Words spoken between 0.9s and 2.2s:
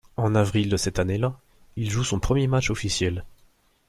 année-là, il joue son